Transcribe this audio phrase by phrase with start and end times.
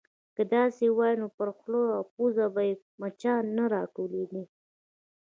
[0.35, 4.45] _که داسې وای، نو پر خوله او پزه به يې مچان نه راټولېدای.